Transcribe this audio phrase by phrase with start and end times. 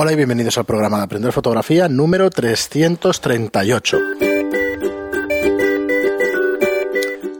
[0.00, 3.98] Hola y bienvenidos al programa de Aprender Fotografía número 338.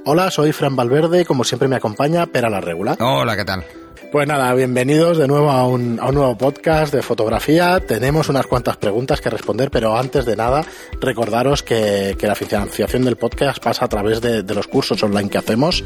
[0.04, 2.96] Hola, soy Fran Valverde y como siempre me acompaña Pera la Regula.
[2.98, 3.64] Hola, ¿qué tal?
[4.10, 7.78] Pues nada, bienvenidos de nuevo a un, a un, nuevo podcast de fotografía.
[7.78, 10.64] Tenemos unas cuantas preguntas que responder, pero antes de nada,
[11.00, 15.30] recordaros que, que la financiación del podcast pasa a través de, de, los cursos online
[15.30, 15.84] que hacemos.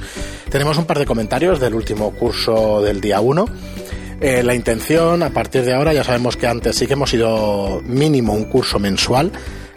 [0.49, 3.45] Tenemos un par de comentarios del último curso del día 1.
[4.23, 7.83] Eh, la intención, a partir de ahora, ya sabemos que antes sí que hemos ido
[7.85, 9.33] mínimo un curso mensual,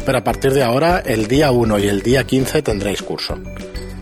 [0.05, 3.39] pero a partir de ahora, el día 1 y el día 15 tendréis curso.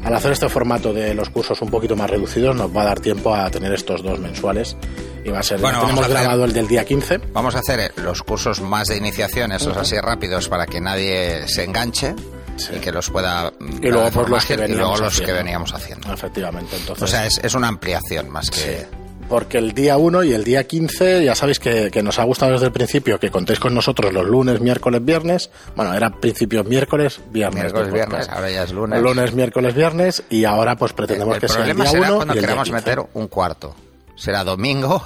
[0.04, 3.00] Al hacer este formato de los cursos un poquito más reducidos, nos va a dar
[3.00, 4.76] tiempo a tener estos dos mensuales.
[5.24, 7.20] Y va a ser, bueno, tenemos hacer, grabado el del día 15.
[7.32, 9.82] Vamos a hacer los cursos más de iniciación, esos uh -huh.
[9.84, 12.16] así rápidos, para que nadie se enganche.
[12.56, 12.74] Sí.
[12.76, 15.26] y que los pueda y luego, por los que, y luego los haciendo.
[15.26, 19.58] que veníamos haciendo efectivamente entonces o sea es, es una ampliación más que sí porque
[19.58, 22.68] el día 1 y el día 15 ya sabéis que, que, nos ha gustado desde
[22.68, 25.50] el principio que contéis con nosotros los lunes, miércoles, viernes.
[25.76, 27.64] Bueno, era principios miércoles, viernes.
[27.64, 29.02] Miércoles, viernes, ahora ya es lunes.
[29.02, 32.16] Lunes, miércoles, viernes y ahora pues pretendemos el, el que sea el día será 1
[32.18, 32.90] cuando y el queramos día 15.
[32.90, 33.76] meter un cuarto.
[34.16, 35.04] Será domingo.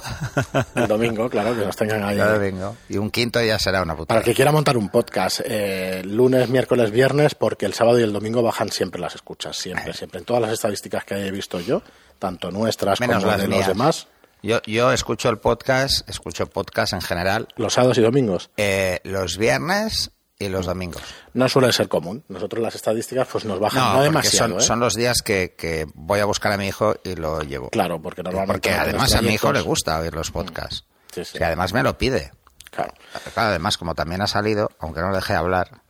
[0.74, 2.18] El domingo, claro, que nos tengan ahí.
[2.18, 2.76] El domingo.
[2.88, 4.06] Y un quinto ya será una putada.
[4.08, 8.02] Para el que quiera montar un podcast, eh, lunes, miércoles, viernes, porque el sábado y
[8.02, 10.18] el domingo bajan siempre las escuchas, siempre, siempre.
[10.18, 11.82] En todas las estadísticas que he visto yo,
[12.18, 13.60] tanto nuestras Menos como las de mías.
[13.60, 14.06] los demás.
[14.42, 17.48] Yo, yo escucho el podcast, escucho podcast en general.
[17.56, 18.50] Los sábados y domingos.
[18.56, 21.02] Eh, los viernes y los domingos.
[21.34, 22.22] No suele ser común.
[22.28, 24.54] Nosotros las estadísticas pues nos bajan no, no demasiado.
[24.54, 24.64] Son, ¿eh?
[24.64, 27.70] son, los días que, que, voy a buscar a mi hijo y lo llevo.
[27.70, 28.52] Claro, porque normalmente.
[28.52, 30.84] Porque además a mi hijo le gusta oír los podcasts.
[31.12, 31.38] Sí, sí.
[31.40, 32.32] Y además me lo pide.
[32.70, 32.94] Claro.
[33.34, 33.48] claro.
[33.48, 35.82] Además, como también ha salido, aunque no le deje hablar.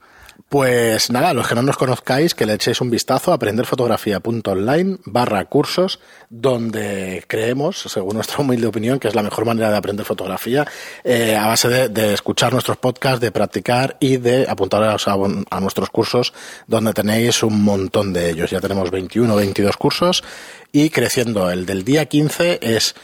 [0.49, 5.45] Pues nada, los que no nos conozcáis, que le echéis un vistazo a aprenderfotografía.online barra
[5.45, 10.67] cursos, donde creemos, según nuestra humilde opinión, que es la mejor manera de aprender fotografía,
[11.05, 15.17] eh, a base de, escuchar nuestros podcasts, de practicar y de apuntaros a,
[15.51, 16.33] a, nuestros cursos,
[16.67, 18.51] donde tenéis un montón de ellos.
[18.51, 20.25] Ya tenemos 21 o 22 cursos
[20.73, 21.51] y creciendo.
[21.51, 22.95] El del día 15 es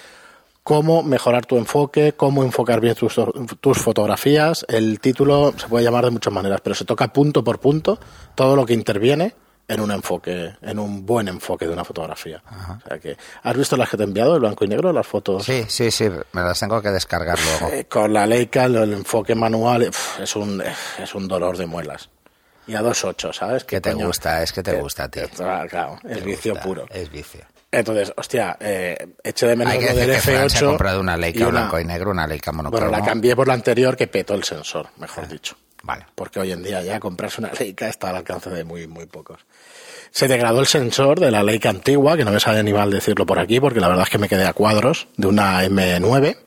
[0.65, 3.15] cómo mejorar tu enfoque, cómo enfocar bien tus,
[3.61, 4.67] tus, fotografías.
[4.69, 8.01] El título se puede llamar de muchas maneras, pero se toca punto por punto
[8.35, 9.35] todo lo que interviene
[9.69, 12.43] en un enfoque, en un buen enfoque de una fotografía.
[12.47, 12.81] Ajá.
[12.85, 15.07] O sea que, ¿has visto las que te he enviado, el blanco y negro, las
[15.07, 15.45] fotos?
[15.45, 17.75] Sí, sí, sí, me las tengo que descargar luego.
[17.75, 20.63] Eh, con la Leica, el, enfoque manual, pff, es un,
[20.99, 22.09] es un dolor de muelas.
[22.67, 23.65] Y a 2.8, ¿sabes?
[23.65, 24.07] Que te coño?
[24.07, 25.21] gusta, es que te, gusta a ti.
[25.37, 26.87] Claro, es vicio gusta, puro.
[26.91, 27.43] Es vicio.
[27.79, 30.61] Entonces, hostia, eh, eché de menos Hay que lo del decir que Fran se ha
[30.61, 30.67] F8.
[30.71, 32.87] comprado una Leica y una- blanco y negro, una Leica monocromo.
[32.89, 35.29] Bueno, la cambié por la anterior que petó el sensor, mejor Ah.
[35.31, 35.57] dicho.
[35.83, 36.07] Vale.
[36.15, 39.41] Porque hoy en día ya comprarse una Leica está al alcance de muy, muy pocos.
[40.11, 43.27] Se degradó el sensor de la Leica antigua, que no me sale ni mal decirlo
[43.27, 46.39] por aquí, porque la verdad es que me quedé a cuadros de una M9,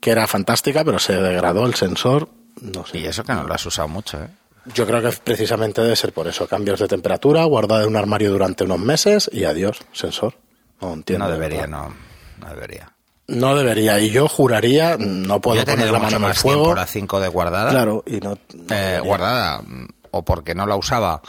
[0.00, 2.28] que era fantástica, pero se degradó el sensor.
[2.60, 2.98] No sé.
[2.98, 4.28] Y eso que no lo has usado mucho, ¿eh?
[4.74, 6.46] Yo creo que precisamente debe ser por eso.
[6.46, 10.34] Cambios de temperatura, guardada en un armario durante unos meses y adiós, sensor.
[10.82, 11.24] No entiendo.
[11.24, 11.94] No de debería, no,
[12.40, 12.92] no debería.
[13.28, 13.98] No debería.
[14.00, 16.74] Y yo juraría, no puedo Yo poner la mano en el más fuego.
[16.74, 17.70] la 5 de guardada.
[17.70, 18.36] Claro, y no.
[18.52, 19.62] no eh, guardada
[20.10, 21.22] o porque no la usaba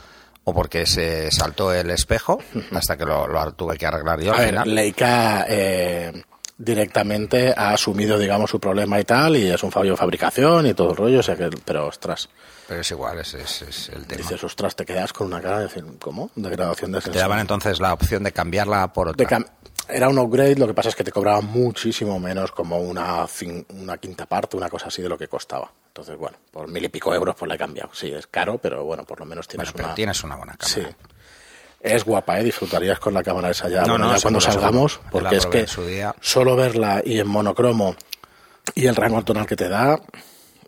[0.44, 2.40] o porque se saltó el espejo
[2.76, 4.76] hasta que lo, lo tuve que arreglar yo A al ver, final.
[4.76, 6.12] Leica eh,
[6.58, 10.74] directamente ha asumido, digamos, su problema y tal, y es un fallo de fabricación y
[10.74, 12.28] todo el rollo, o sea que, pero ostras,
[12.68, 14.22] Pero es igual, ese es, es el tema.
[14.22, 16.30] dices, ostras, te quedas con una cara de decir, ¿cómo?
[16.36, 19.40] Degradación de Te daban entonces la opción de cambiarla por otra.
[19.90, 23.28] Era un upgrade, lo que pasa es que te cobraban muchísimo menos, como una,
[23.70, 25.70] una quinta parte, una cosa así de lo que costaba.
[25.88, 27.90] Entonces, bueno, por mil y pico euros pues la he cambiado.
[27.94, 29.96] Sí, es caro, pero bueno, por lo menos tienes Bueno, pero una...
[29.96, 30.90] tienes una buena cámara.
[30.90, 30.96] Sí.
[31.82, 32.46] Es guapa, ¿eh?
[32.46, 35.10] Disfrutarías con la cámara esa ya, No, bueno, no, ya cuando salgamos, seguro.
[35.12, 35.68] Porque es que
[36.22, 37.96] solo verla y en monocromo
[38.74, 40.00] y el rango tonal que te da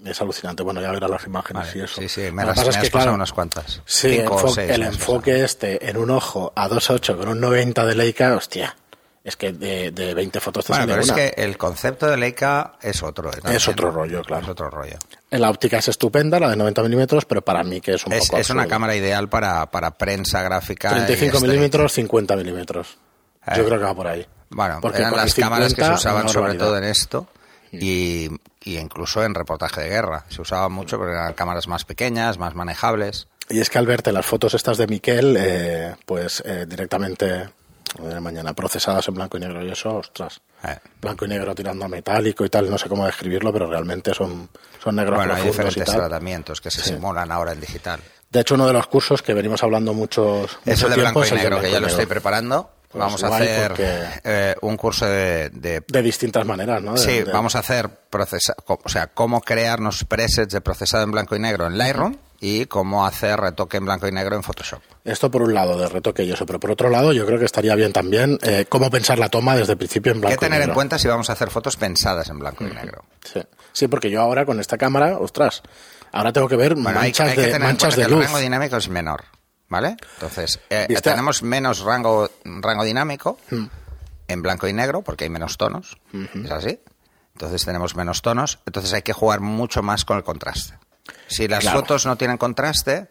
[0.03, 0.63] es alucinante.
[0.63, 2.01] Bueno, ya verás las imágenes Vale, y eso.
[2.01, 3.81] Sí, sí, me las, me has que, pasado claro, unas cuantas.
[3.85, 7.39] Sí, Cinco o enfo- seis el enfoque este en un ojo a 2.8 con un
[7.39, 8.75] 90 de Leica, hostia,
[9.23, 12.73] es que de, de 20 fotos te Bueno, pero es que el concepto de Leica
[12.81, 13.29] es otro.
[13.29, 13.33] ¿eh?
[13.33, 13.55] También.
[13.57, 14.43] Es otro rollo, claro.
[14.43, 14.97] Es otro rollo.
[15.31, 18.27] La óptica es estupenda, la de 90 milímetros, pero para mí que es un Es,
[18.27, 20.89] poco es una cámara ideal para, para prensa gráfica.
[20.89, 22.97] y 35 este- milímetros, 50 milímetros.
[23.47, 23.53] Eh.
[23.57, 24.25] Yo creo que va por ahí.
[24.51, 27.27] Bueno, Porque eran las cámaras que se 50, usaban sobre todo en esto
[27.71, 28.29] y,
[28.65, 30.25] y incluso en reportaje de guerra.
[30.27, 33.27] Se usaba mucho porque eran cámaras más pequeñas, más manejables.
[33.47, 37.47] Y es que al verte las fotos estas de Miquel, eh, pues eh, directamente
[37.99, 40.41] de mañana procesadas en blanco y negro y eso, ostras.
[40.67, 40.75] Eh.
[40.99, 44.49] Blanco y negro tirando a metálico y tal, no sé cómo describirlo, pero realmente son,
[44.83, 46.89] son negros Bueno, hay diferentes tratamientos que se Sí.
[46.89, 47.99] simulan ahora en digital.
[48.31, 51.19] De hecho, uno de los cursos que venimos hablando muchos Es mucho el de blanco
[51.21, 55.05] y es negro, que ya lo estoy preparando vamos a hacer porque- eh, un curso
[55.05, 56.93] de, de- De distintas maneras, ¿no?
[56.93, 61.11] De- sí, de- vamos a hacer procesa, o sea, cómo crearnos presets de procesado en
[61.11, 64.81] blanco y negro en Lightroom y cómo hacer retoque en blanco y negro en Photoshop.
[65.03, 67.45] Esto por un lado, de retoque y eso, pero por otro lado, yo creo que
[67.45, 70.59] estaría bien también eh, cómo pensar la toma desde el principio en blanco ¿Qué tener
[70.59, 70.75] y en negro.
[70.75, 73.05] cuenta si vamos a hacer fotos pensadas en blanco y negro?
[73.23, 73.41] Sí.
[73.71, 75.61] Sí, porque yo ahora con esta cámara, ostras,
[76.11, 78.25] ahora tengo que ver Bueno, hay, manchas hay que de, manchas de que el luz.
[78.25, 79.23] rango dinámico es menor,
[79.75, 79.97] ¿vale?
[80.13, 83.65] Entonces, eh, tenemos menos rango, rango dinámico Hmm.
[84.29, 85.97] en blanco y negro porque hay menos tonos,
[86.33, 86.79] ¿es así?
[87.33, 90.77] Entonces tenemos menos tonos, entonces hay que jugar mucho más con el contraste.
[91.27, 91.81] Si las Claro.
[91.81, 93.07] fotos no tienen contraste,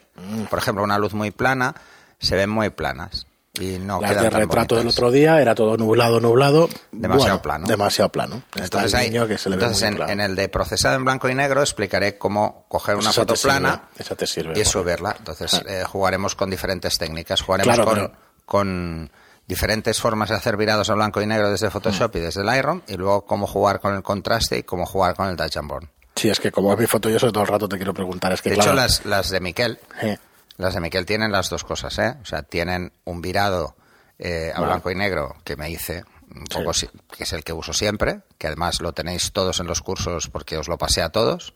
[0.49, 1.75] por ejemplo, una luz muy plana,
[2.19, 3.26] se ven muy planas
[3.61, 6.69] y no Las de retrato del otro día era todo nublado, nublado.
[6.91, 7.67] Demasiado Bueno, plano.
[7.69, 8.43] Demasiado plano.
[8.56, 10.97] Entonces, el hay- niño que se le ve entonces muy en, en el de procesado
[10.97, 14.59] en blanco y negro explicaré cómo coger una esa foto sirve, plana esa te sirve,
[14.61, 15.15] y subirla.
[15.19, 17.43] Entonces eh, jugaremos con diferentes técnicas.
[17.43, 18.12] Jugaremos Claro, con, pero-
[18.45, 19.11] con
[19.47, 22.97] diferentes formas de hacer virados a blanco y negro desde Photoshop y desde Lightroom y
[22.97, 25.91] luego cómo jugar con el contraste y cómo jugar con el Touch and Burn.
[26.17, 28.33] Sí, es que como es mi foto, yo eso todo el rato te quiero preguntar.
[28.33, 30.17] Es que, De claro, hecho, las, las de Miquel, eh,
[30.56, 32.15] las de Miquel tienen las dos cosas, ¿eh?
[32.23, 33.77] O sea, tienen un virado
[34.19, 34.73] eh, a Vale.
[34.73, 36.05] blanco y negro que me hice,
[36.35, 39.67] un poco si- que es el que uso siempre, que además lo tenéis todos en
[39.67, 41.55] los cursos porque os lo pasé a todos,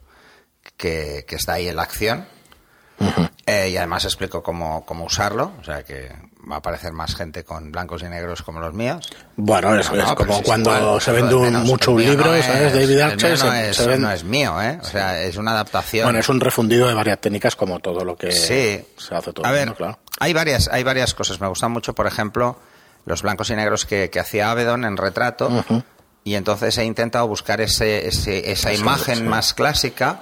[0.77, 2.27] que, que está ahí en la acción.
[3.47, 6.13] Eh, y además explico cómo, cómo usarlo, o sea que
[6.51, 9.09] va a aparecer más gente con blancos y negros como los míos.
[9.37, 12.49] Bueno, No, es como es cuando igual, se vende un- mucho un libro, no ¿sabes?
[12.49, 14.79] es- David Archer no se, es, se ven- no es mío, ¿eh?
[14.81, 16.05] O sea, es una adaptación.
[16.05, 18.85] Bueno, es un refundido de varias técnicas como todo lo que Sí.
[18.97, 19.99] se hace todo A ver, mundo, claro.
[20.21, 21.41] hay varias, hay varias cosas.
[21.41, 22.59] Me gustan mucho, por ejemplo,
[23.05, 25.65] los blancos y negros que, que hacía Avedon en retrato.
[26.25, 29.23] Y entonces he intentado buscar ese, ese- esa Eso, imagen sí.
[29.23, 30.21] más clásica,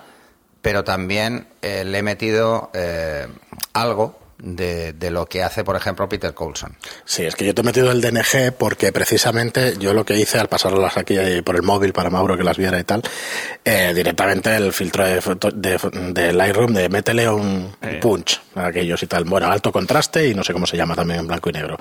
[0.62, 3.26] pero también eh, le he metido eh,
[3.72, 6.76] algo de, de lo que hace, por ejemplo, Peter Coulson.
[7.04, 10.38] Sí, es que yo te he metido el DNG porque precisamente yo lo que hice
[10.38, 13.02] al pasarlas aquí por el móvil para Mauro que las viera y tal,
[13.64, 15.78] eh, directamente el filtro de, foto- de,
[16.12, 19.24] de Lightroom de métele un punch a aquellos y tal.
[19.24, 21.78] Bueno, alto contraste y no sé cómo se llama también en blanco y negro.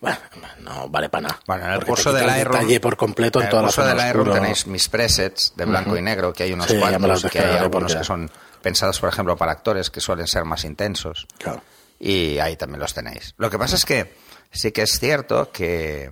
[0.00, 0.18] Bueno,
[0.60, 1.40] no vale para nada.
[1.46, 3.94] Bueno, en el curso de Lightroom, por completo en, en el toda la curso de
[3.94, 7.56] Lightroom tenéis mis presets de blanco y negro, que hay unos Sí, cuantos, que hay
[7.58, 8.28] algunos porque- que son
[8.60, 11.26] pensados, por ejemplo, para actores que suelen ser más intensos.
[11.38, 11.62] Claro.
[12.04, 13.32] Y ahí también los tenéis.
[13.36, 14.12] Lo que pasa es que
[14.50, 16.10] sí que es cierto que,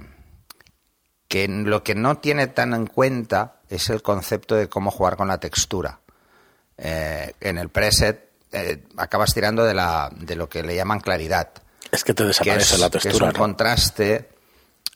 [1.26, 5.26] que lo que no tiene tan en cuenta es el concepto de cómo jugar con
[5.26, 5.98] la textura.
[6.78, 11.50] Eh, en el preset eh, acabas tirando de, la, de lo que le llaman claridad,
[11.90, 13.26] Es que te que desaparece es, la que es textura.
[13.26, 13.38] un ¿no?
[13.40, 14.28] contraste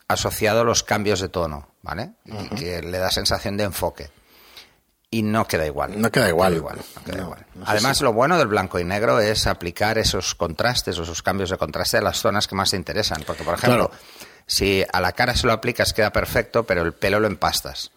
[0.06, 2.12] asociado a los cambios de tono, ¿vale?
[2.24, 4.10] Y que le da sensación de enfoque.
[5.14, 6.00] Y no queda igual.
[6.00, 6.54] No queda igual.
[6.62, 6.62] no
[7.04, 7.46] queda No, igual.
[7.54, 11.04] no sé Además, si- lo bueno del blanco y negro es aplicar esos contrastes o
[11.04, 13.22] esos cambios de contraste a las zonas que más te interesan.
[13.26, 14.00] Porque, por ejemplo, Claro.
[14.46, 17.90] si a la cara se lo aplicas queda perfecto, pero el pelo lo empastas.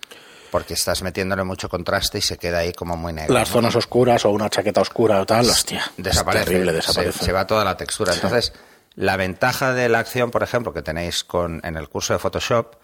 [0.52, 3.34] Porque estás metiéndole mucho contraste y se queda ahí como muy negro.
[3.34, 5.92] Las zonas oscuras o una chaqueta oscura o tal, hostia.
[5.98, 6.44] desaparece.
[6.44, 7.26] Es terrible, se- desaparece.
[7.26, 8.14] Se, va toda la textura.
[8.14, 8.54] Entonces,
[8.96, 12.76] la ventaja de la acción, por ejemplo, que tenéis con, en el curso de Photoshop,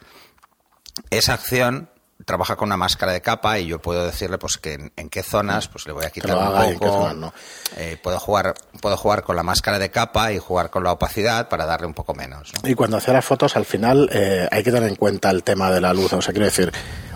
[1.10, 1.90] esa acción
[2.26, 5.24] trabaja con una máscara de capa y yo puedo decirle pues que en, en qué
[5.24, 7.34] zonas pues le voy a quitar un poco zonas no.
[7.76, 11.50] Eh, puedo jugar puedo jugar con la máscara de capa y jugar con la opacidad
[11.50, 12.70] para darle un poco menos ¿no?
[12.70, 15.70] Y cuando hace las fotos, al final eh, hay que tener en cuenta el tema
[15.72, 16.14] de la luz.
[16.14, 16.72] O sea, quiero decir,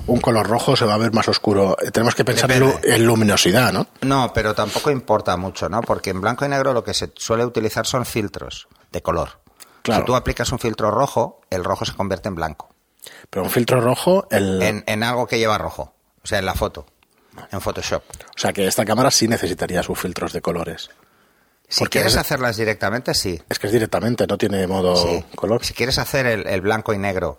[0.08, 1.78] un color rojo se va a ver más oscuro.
[1.82, 2.80] Eh, Tenemos que pensar Depende.
[2.96, 3.88] en luminosidad, ¿no?
[4.02, 5.82] No, pero tampoco importa mucho, ¿no?
[5.82, 9.40] Porque en blanco y negro lo que se suele utilizar son filtros de color.
[9.84, 10.02] Claro.
[10.02, 12.74] Si tú aplicas un filtro rojo, el rojo se convierte en blanco.
[13.30, 15.94] Pero un filtro rojo, el, en, en algo que lleva rojo,
[16.24, 16.86] o sea, en la foto,
[17.52, 18.04] en Photoshop.
[18.10, 20.90] o sea, que esta cámara sí necesitaría sus filtros de colores.
[21.70, 23.42] Si Porque quieres es- hacerlas directamente, sí.
[23.50, 25.24] Es que es directamente, no tiene modo sí.
[25.36, 25.66] color.
[25.66, 27.38] Si quieres hacer el, el blanco y negro,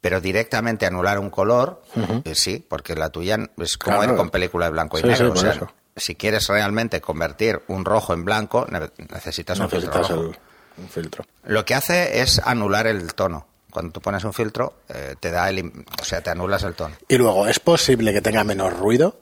[0.00, 1.82] pero directamente anular un color,
[2.24, 4.12] eh, sí, porque la tuya es como Claro.
[4.12, 5.36] ir con película de blanco y Sí, negro.
[5.36, 9.88] sí, o sea, si quieres realmente convertir un rojo en blanco, ne- necesitas, un filtro
[9.90, 10.22] Necesitas rojo.
[10.30, 10.38] el,
[10.82, 11.24] un filtro.
[11.44, 13.46] Lo que hace es anular el tono.
[13.70, 16.96] Cuando tú pones un filtro, eh, te da el, o sea, te anulas el tono.
[17.08, 19.20] Y luego, ¿es posible que tenga menos ruido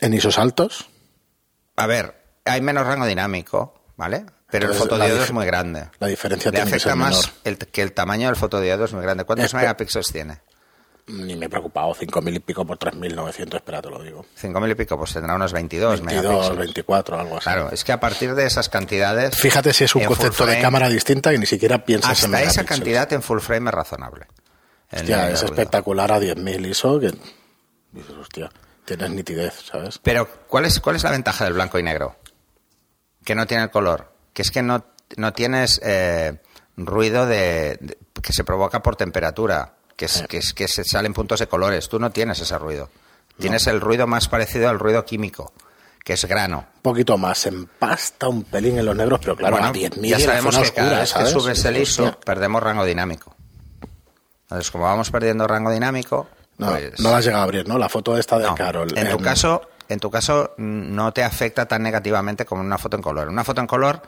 [0.00, 0.86] en isos altos?
[1.76, 4.26] A ver, hay menos rango dinámico, ¿vale?
[4.50, 5.88] Pero el fotodiodo es muy grande.
[5.98, 7.30] la diferencia Le tiene que afecta ser más menor.
[7.44, 9.24] el, que el tamaño del fotodiodo es muy grande.
[9.24, 10.40] ¿Cuántos Es que- megapíxeles tiene?
[11.06, 14.24] Ni me he preocupado, 5.000 y pico por 3.900, espera, te lo digo.
[14.40, 16.58] 5.000 y pico, pues tendrá unos 22, 22, megapíxeles.
[16.58, 17.44] 24, algo así.
[17.44, 19.36] Claro, es que a partir de esas cantidades...
[19.36, 22.64] Fíjate si es un concepto de cámara distinta y ni siquiera piensas en Hasta esa
[22.64, 24.26] cantidad en full frame es razonable.
[24.90, 27.12] Hostia, es espectacular a 10.000 ISO que
[27.92, 28.50] dices, hostia,
[28.86, 29.98] tienes nitidez, ¿sabes?
[29.98, 32.16] Pero, ¿cuál es, ¿cuál es la ventaja del blanco y negro?
[33.24, 34.10] Que no tiene el color.
[34.32, 36.40] Que es que no, no tienes eh,
[36.78, 41.12] ruido de, de- que se provoca por temperatura, que, es, que, es, que se salen
[41.12, 41.88] puntos de colores.
[41.88, 42.90] Tú no tienes ese ruido.
[43.38, 45.52] Tienes el ruido más parecido al ruido químico,
[46.04, 46.66] que es grano.
[46.76, 50.20] Un poquito más, empasta un pelín en los negros, pero claro, Bueno, a 10.000 ya
[50.20, 51.76] sabemos que cada oscura, que subes el.
[51.78, 53.34] ISO, perdemos rango dinámico.
[54.42, 57.00] Entonces, como vamos perdiendo rango dinámico, No, pues...
[57.00, 57.76] no la has llegado a abrir, ¿no?
[57.78, 58.54] La foto esta de No.
[58.54, 58.96] Carol.
[58.96, 63.02] En tu caso, en tu caso no te afecta tan negativamente como una foto en
[63.02, 63.24] color.
[63.24, 64.00] En una foto en color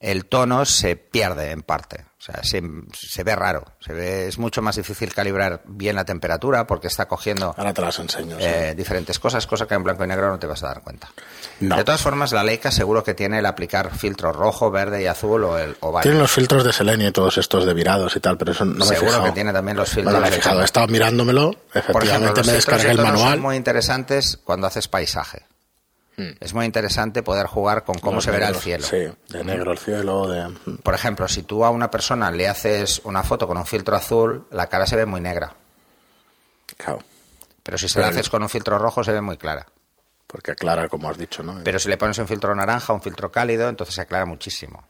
[0.00, 4.38] el tono se pierde en parte, o sea, se, se ve raro, se ve, es
[4.38, 8.36] mucho más difícil calibrar bien la temperatura porque está cogiendo Ahora te las enseño.
[8.38, 8.44] sí.
[8.44, 11.08] eh, diferentes cosas, cosa que en blanco y negro no te vas a dar cuenta.
[11.60, 11.76] No.
[11.76, 15.44] De todas formas, la Leica seguro que tiene el aplicar filtro rojo, verde y azul
[15.44, 16.04] o el o varios.
[16.04, 18.76] Tienen los filtros de selenio y todos estos de virados y tal, pero eso no
[18.76, 19.24] me he Seguro fijado.
[19.24, 20.62] que tiene también los No filtros me he de fijado.
[20.62, 23.32] He estado mirándomelo, Por ejemplo, efectivamente los me descargué de el manual.
[23.34, 25.42] son muy interesantes cuando haces paisaje.
[26.40, 28.84] Es muy interesante poder jugar con cómo Los se verá el cielo.
[28.86, 30.48] Sí, de negro el cielo, de...
[30.82, 34.46] Por ejemplo, si tú a una persona le haces una foto con un filtro azul,
[34.50, 35.54] la cara se ve muy negra.
[36.76, 37.00] Claro,
[37.62, 39.66] Pero si se la haces con un filtro rojo, se ve muy clara.
[40.26, 41.60] porque aclara, como has dicho, ¿no?
[41.64, 44.84] Pero si le pones un filtro naranja, un filtro cálido, entonces se aclara muchísimo.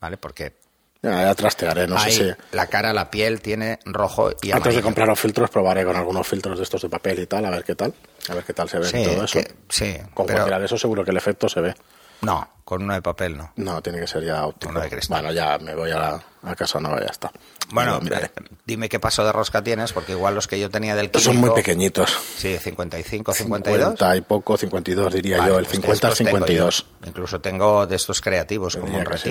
[0.00, 0.16] ¿Vale?
[0.16, 0.56] Porque
[1.00, 2.56] Ya, trastearé, no ahí sé si...
[2.56, 4.82] la cara, la piel tiene rojo y Antes de amarillo.
[4.82, 7.62] comprar los filtros probaré con algunos filtros de estos de papel y tal, a ver
[7.62, 7.94] qué tal.
[8.28, 9.38] A ver qué tal se ve Sí, todo eso.
[9.38, 11.74] que- sí, Con pero- cualquiera de esos seguro que el efecto se ve.
[12.22, 13.52] No, con uno de papel no.
[13.54, 14.72] No, tiene que ser ya óptico.
[14.72, 15.20] Uno de cristal.
[15.22, 17.30] Bueno, ya me voy a, la, a casa nueva, ya está.
[17.70, 18.30] Bueno, eh,
[18.66, 21.42] dime qué paso de rosca tienes, porque igual los que yo tenía del Son muy
[21.50, 22.10] químico- pequeñitos.
[22.36, 23.90] Sí, 55, 52.
[23.92, 25.58] 50 y poco, 52 diría Vale, yo.
[25.60, 26.86] El pues 50 al estos tengo 52.
[27.02, 27.08] yo.
[27.08, 29.30] Incluso tengo de estos creativos, como Tendría un que ser.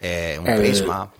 [0.00, 1.10] Eh, un El- prisma.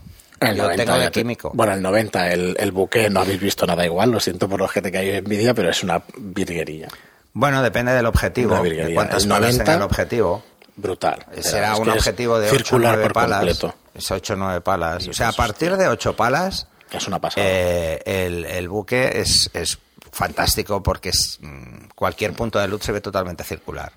[0.40, 1.50] el yo 90 tengo de químico.
[1.54, 4.10] Bueno, el 90, el, el buque, no habéis visto nada igual.
[4.10, 6.88] Lo siento por los que te cae envidia, pero es una virguería.
[7.32, 10.42] Bueno, depende del objetivo, de cuántas El palas 90, tenga el objetivo.
[10.76, 11.26] Brutal.
[11.40, 13.38] Será Es un objetivo de 8 o circular 9 por palas.
[13.40, 13.74] completo.
[13.94, 15.02] Es 8 o 9 palas.
[15.04, 17.44] Sí, o sea, a partir de 8 palas, Es una pasada.
[17.46, 19.78] eh, el, el buque es, es
[20.10, 23.92] fantástico porque es, mm, cualquier punto de luz se ve totalmente circular.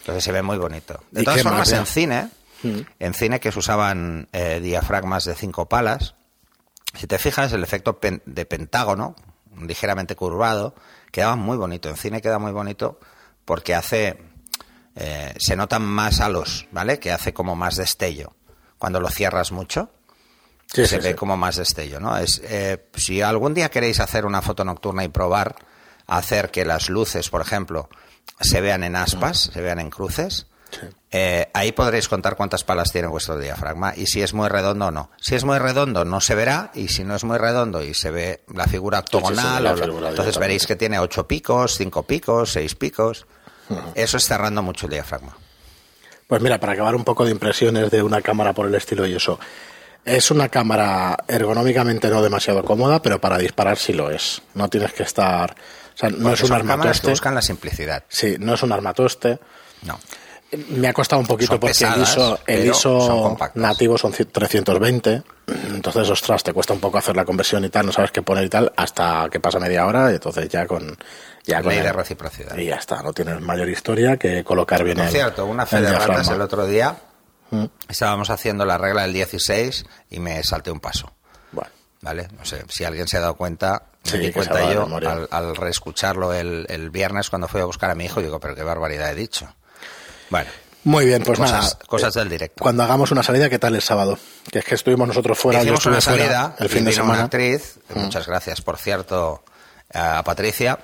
[0.00, 1.00] Entonces se ve muy bonito.
[1.10, 2.28] De ¿Y todas más, formas, en cine,
[2.62, 2.80] Mm.
[2.98, 6.14] en cine que se usaban eh, diafragmas de 5 palas,
[6.94, 9.14] si te fijas, el efecto pen- de pentágono,
[9.60, 10.74] ligeramente curvado,
[11.12, 11.88] quedaba muy bonito.
[11.88, 12.98] En cine queda muy bonito
[13.44, 14.18] porque hace.
[14.96, 16.98] eh, se notan más halos, ¿vale?
[16.98, 18.34] Que hace como más destello.
[18.78, 19.90] Cuando lo cierras mucho,
[20.66, 21.14] Sí, se sí, ve sí.
[21.14, 22.16] como más destello, ¿no?
[22.16, 25.56] Es, eh, si algún día queréis hacer una foto nocturna y probar
[26.06, 27.88] hacer que las luces, por ejemplo,
[28.40, 30.86] se vean en aspas, se vean en cruces, Sí.
[31.10, 34.90] eh, ahí podréis contar cuántas palas tiene vuestro diafragma y si es muy redondo o
[34.90, 35.10] no.
[35.20, 38.10] Si es muy redondo no se verá y si no es muy redondo y se
[38.10, 42.74] ve la figura octogonal, la- figura entonces veréis que tiene ocho picos, cinco picos, seis
[42.74, 43.26] picos.
[43.94, 45.36] Eso es cerrando mucho el diafragma.
[46.26, 49.14] Pues mira, para acabar un poco de impresiones de una cámara por el estilo y
[49.14, 49.38] eso.
[50.04, 54.40] Es una cámara ergonómicamente no demasiado cómoda, pero para disparar sí lo es.
[54.54, 55.50] No tienes que estar...
[55.94, 57.10] O sea, no Porque es un cámaras que armatoste.
[57.10, 58.04] buscan la simplicidad.
[58.08, 59.38] Sí, no es un armatoste.
[59.82, 59.98] No.
[60.70, 64.12] Me ha costado un poquito Son porque pesadas, el ISO, el ISO son nativo son
[64.12, 65.22] 320.
[65.68, 68.44] Entonces, ostras, te cuesta un poco hacer la conversión y tal, no sabes qué poner
[68.44, 70.96] y tal, hasta que pasa media hora, y entonces ya con.
[71.44, 72.56] Ya con Ley de el- reciprocidad.
[72.56, 75.12] Y ya está, no tienes mayor historia que colocar bien Por el.
[75.12, 76.96] cierto, una fe de ratas el otro día.
[77.50, 77.64] Mm.
[77.88, 81.12] Estábamos haciendo la regla del 16 y me salté un paso.
[81.52, 81.70] Bueno,
[82.02, 82.28] ¿Vale?
[82.38, 84.86] No sé, si alguien se ha dado cuenta, me Sí, di cuenta de yo
[85.30, 88.62] al reescucharlo el, el viernes cuando fui a buscar a mi hijo, digo, pero qué
[88.62, 89.52] barbaridad he dicho.
[90.30, 90.50] Bueno,
[90.84, 91.78] Muy bien, pues cosas, nada.
[91.86, 92.62] cosas del directo.
[92.62, 94.18] Cuando hagamos una salida, ¿qué tal el sábado?
[94.50, 97.14] Que es que estuvimos nosotros fuera, Hicimos una fuera salida el fin de vino una
[97.14, 97.22] semana.
[97.22, 97.24] Mm.
[97.26, 99.42] actriz, muchas gracias por cierto
[99.92, 100.78] a Patricia,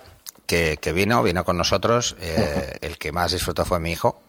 [0.46, 4.20] que, que vino, vino con nosotros, eh, el que más disfrutó fue mi hijo,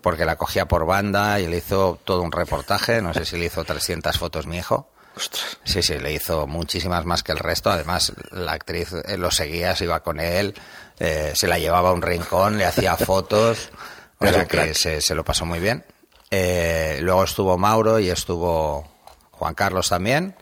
[0.00, 3.46] porque la cogía por banda y le hizo todo un reportaje, no sé si le
[3.46, 4.88] hizo 300 fotos mi hijo.
[5.16, 5.58] Ostras.
[5.64, 7.70] Sí, sí, le hizo muchísimas más que el resto.
[7.70, 10.54] Además, la actriz eh, lo seguía, se iba con él,
[10.98, 13.70] eh, se la llevaba a un rincón, le hacía fotos,
[14.18, 15.84] o sea que se, se lo pasó muy bien.
[16.30, 18.88] Eh, luego estuvo Mauro y estuvo
[19.32, 20.36] Juan Carlos también.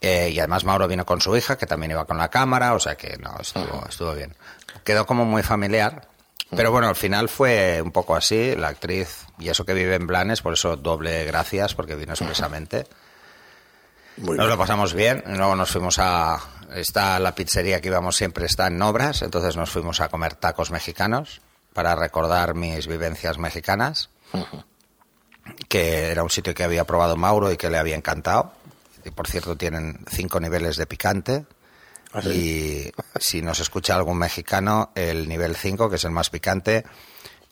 [0.00, 2.80] Eh, y además Mauro vino con su hija, que también iba con la cámara, o
[2.80, 4.36] sea que no, estuvo, estuvo bien.
[4.84, 6.08] Quedó como muy familiar.
[6.50, 10.06] Pero bueno, al final fue un poco así, la actriz, y eso que vive en
[10.06, 12.86] Blanes, por eso doble gracias, porque vino expresamente.
[14.16, 14.48] Muy Nos bien.
[14.48, 16.40] lo pasamos bien, luego nos fuimos a...
[16.74, 20.70] Está la pizzería que íbamos siempre está en Obras, entonces nos fuimos a comer tacos
[20.70, 21.42] mexicanos
[21.78, 24.10] para recordar mis vivencias mexicanas,
[25.68, 28.50] que era un sitio que había probado Mauro y que le había encantado.
[29.04, 31.46] Y por cierto tienen cinco niveles de picante.
[32.12, 32.30] ¿Ah, sí?
[32.30, 36.84] Y si nos escucha algún mexicano, el nivel 5, que es el más picante,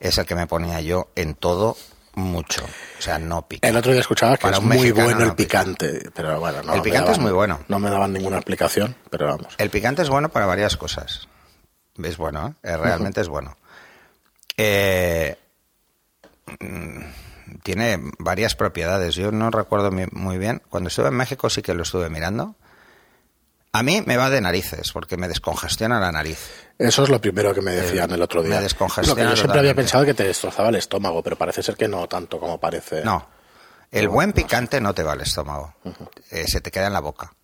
[0.01, 1.77] es el que me ponía yo en todo
[2.15, 2.65] mucho.
[2.99, 3.69] O sea, no pica.
[3.69, 5.61] El otro día escuchaba que Para es muy mexicano bueno el no pica.
[5.63, 7.61] picante, pero bueno, no El picante es daban- muy bueno.
[7.69, 9.55] No me daban ninguna explicación, pero vamos.
[9.59, 11.29] El picante es bueno para varias cosas.
[12.03, 12.53] Es bueno, ¿eh?
[12.73, 13.57] Eh, realmente es bueno.
[14.57, 15.37] Eh,
[16.61, 17.01] mm,
[17.63, 19.15] tiene varias propiedades.
[19.15, 20.63] Yo no recuerdo muy bien.
[20.69, 22.55] Cuando estuve en México sí que lo estuve mirando.
[23.73, 26.39] A mí me va de narices, porque me descongestiona la nariz.
[26.79, 28.61] Eso es lo primero que me decían el otro me día.
[28.63, 31.77] descongestiona Lo que yo siempre había pensado que te destrozaba el estómago, pero parece ser
[31.77, 33.05] que no tanto como parece.
[33.05, 33.29] No.
[33.91, 35.75] El buen picante no te va al estómago.
[36.31, 37.35] Eh, se te queda en la boca.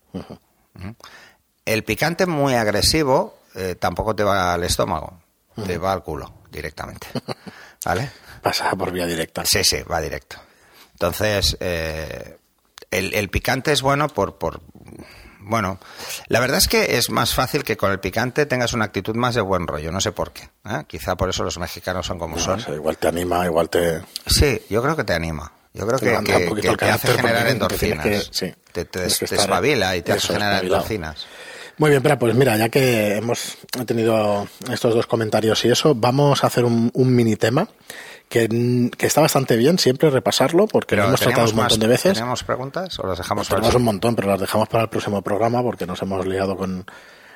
[1.67, 5.21] El picante muy agresivo eh, tampoco te va al estómago.
[5.67, 7.09] Te va al culo directamente.
[7.85, 8.11] ¿Vale?
[8.43, 9.45] Pasa por vía directa.
[9.45, 10.37] Sí, sí, va directo.
[10.93, 12.37] Entonces, eh,
[12.91, 14.61] el, el picante es bueno por, por...
[15.41, 15.81] Bueno,
[16.29, 19.35] la verdad es que es más fácil que con el picante tengas una actitud más
[19.35, 20.45] de buen rollo, no sé por qué.
[20.65, 20.85] ¿eh?
[20.87, 22.61] Quizá por eso los mexicanos son como No son.
[22.75, 24.03] igual te anima, igual te.
[24.27, 25.51] Sí, yo creo que te anima.
[25.75, 26.05] Yo creo Te
[26.61, 28.05] que, te hace generar endorfinas.
[28.05, 31.27] que- sí, te, te, y te hace generar endorfinas.
[31.79, 36.45] Muy bien, pero pues mira, ya que hemos tenido estos dos comentarios y eso, vamos
[36.45, 37.67] a hacer un, un mini tema
[38.29, 41.87] que, que está bastante bien siempre repasarlo porque lo hemos tratado un más- montón de
[41.89, 42.15] veces.
[42.15, 44.91] ¿Tenemos preguntas o las dejamos para el Tenemos un montón, pero las dejamos para el
[44.91, 46.85] próximo programa porque nos hemos liado con,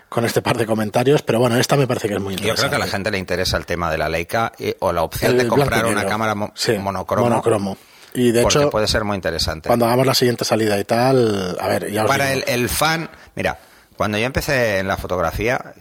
[0.09, 1.23] con este par de comentarios.
[1.23, 2.69] Pero bueno, esta me parece que es muy Yo interesante.
[2.69, 5.02] creo que a la gente le interesa el tema de la Leica y- o la
[5.02, 6.09] opción El de comprar una negro.
[6.11, 7.28] cámara mo- Sí, monocromo.
[7.31, 7.76] monocromo.
[8.14, 9.66] Y de porque hecho, puede ser muy interesante.
[9.66, 12.45] cuando hagamos la siguiente salida y tal, a ver, ya os Para digo.
[12.47, 13.59] el, el fan, mira,
[13.96, 15.74] cuando yo empecé en la fotografía,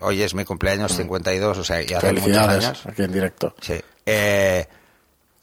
[0.00, 2.86] hoy es mi cumpleaños 52, o sea, ya hace muchos años.
[2.86, 3.54] aquí en directo.
[3.60, 3.80] Sí.
[4.06, 4.66] Eh,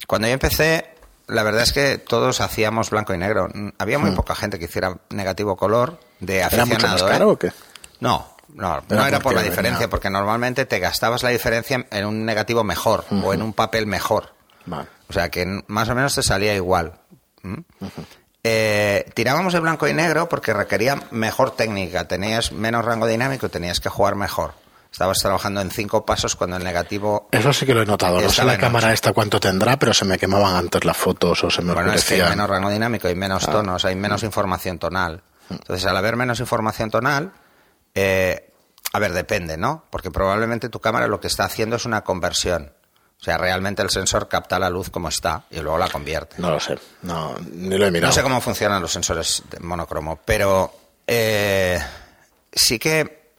[0.08, 0.90] cuando yo empecé,
[1.28, 3.50] la verdad es que todos hacíamos blanco y negro.
[3.54, 6.38] Mm, Había muy poca gente que hiciera negativo color de.
[6.38, 6.76] ¿Era aficionado.
[6.76, 7.06] mucho más ¿eh?
[7.08, 7.52] caro o qué?
[8.00, 12.06] No, no, Era no era por la diferencia, porque normalmente te gastabas la diferencia en
[12.06, 14.34] un negativo mejor o en un papel mejor.
[14.66, 14.88] Vale.
[15.10, 16.94] O sea que más o menos te salía igual.
[17.44, 17.62] ¿Mm?
[18.50, 23.82] Eh, tirábamos el blanco y negro porque requería mejor técnica, tenías menos rango dinámico, tenías
[23.82, 24.54] que jugar mejor.
[24.90, 27.28] Estabas trabajando en cinco pasos cuando el negativo...
[27.34, 28.22] Eso sí que lo he notado.
[28.22, 31.52] No sé la cámara esta cuánto tendrá, pero se me quemaban antes las fotos o
[31.52, 34.80] se me Bueno, es que hay menos rango dinámico, hay menos tonos, hay menos información
[34.80, 35.24] tonal.
[35.50, 37.34] Entonces, al haber menos información tonal,
[37.96, 38.54] eh,
[38.94, 39.84] a ver, depende, ¿no?
[39.90, 42.72] Porque probablemente tu cámara lo que está haciendo es una conversión.
[43.20, 46.36] O sea, realmente el sensor capta la luz como está y luego la convierte.
[46.38, 46.78] No lo sé.
[47.02, 48.12] No, ni lo he mirado.
[48.12, 50.72] No sé cómo funcionan los sensores de monocromo, pero
[51.08, 51.80] eh,
[52.52, 53.34] sí que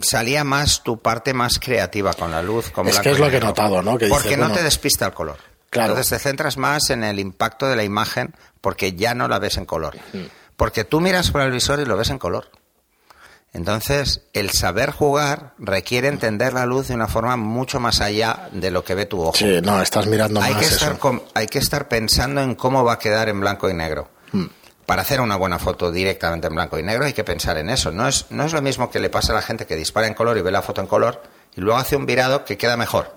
[0.00, 2.70] salía más tu parte más creativa con la luz.
[2.70, 3.98] Con Es que es lo que he notado, ¿no?
[3.98, 5.38] Que dices, porque no bueno, te despista el color.
[5.70, 5.92] Claro.
[5.92, 9.58] Entonces te centras más en el impacto de la imagen porque ya no la ves
[9.58, 9.96] en color.
[10.56, 12.50] Porque tú miras por el visor y lo ves en color.
[13.58, 18.70] Entonces, el saber jugar requiere entender la luz de una forma mucho más allá de
[18.70, 19.36] lo que ve tu ojo.
[19.36, 20.92] Sí, no, estás mirando hay, más que eso.
[20.92, 24.10] estar hay que estar pensando en cómo va a quedar en blanco y negro.
[24.30, 24.44] Hmm.
[24.86, 27.90] Para hacer una buena foto directamente en blanco y negro hay que pensar en eso.
[27.90, 30.14] No es, no es lo mismo que le pasa a la gente que dispara en
[30.14, 31.20] color y ve la foto en color
[31.56, 33.12] y luego hace un virado que queda mejor.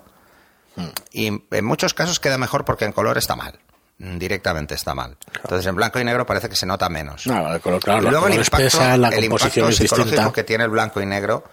[0.75, 0.88] Hmm.
[1.12, 3.60] Y en muchos casos queda mejor porque en color está mal.
[4.03, 5.15] Mm, Directamente está mal.
[5.43, 7.27] Entonces en blanco y negro parece que se nota menos.
[7.27, 10.33] No, el color, claro, Y los luego el impacto, la el impacto psicológico distinta.
[10.33, 11.43] que tiene el blanco y negro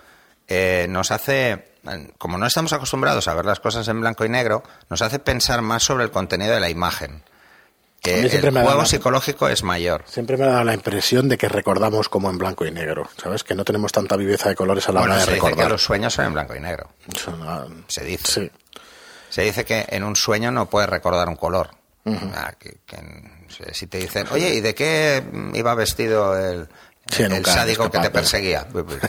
[0.49, 4.31] eh, nos hace, eh, como no estamos acostumbrados a ver las cosas en blanco y
[4.31, 7.23] negro, nos hace pensar más sobre el contenido de la imagen.
[8.01, 10.05] Que el juego psicológico es mayor.
[10.07, 13.43] Siempre me da la impresión de que recordamos como en blanco y negro, ¿sabes?
[13.45, 15.49] Que no tenemos tanta viveza de colores a la Bueno, hora de se dice que
[15.51, 15.71] recordar.
[15.73, 16.89] los sueños son en blanco y negro.
[17.27, 18.33] No- Se dice.
[18.33, 18.51] Sí.
[19.31, 21.71] Se dice que en un sueño no puedes recordar un color.
[22.35, 25.23] Ah, que- que en- si te dicen, oye, ¿y de qué
[25.55, 26.69] iba vestido el,
[27.11, 28.67] Sí, el sádico que te perseguía?
[28.71, 29.01] Pues, pues,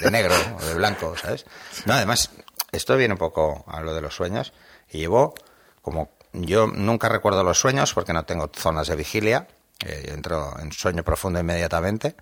[0.00, 1.44] De negro o de blanco, ¿sabes?
[1.86, 2.30] No, además,
[2.70, 4.52] esto viene un poco a lo de los sueños.
[4.90, 5.34] Y llevo,
[5.82, 9.48] como yo nunca recuerdo los sueños porque no tengo zonas de vigilia,
[9.84, 12.14] eh, yo entro en sueño profundo inmediatamente,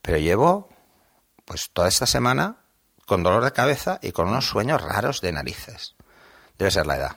[0.00, 0.68] pero llevo,
[1.44, 2.56] pues toda esta semana
[3.06, 5.94] con dolor de cabeza y con unos sueños raros de narices.
[6.58, 7.16] Debe ser la edad.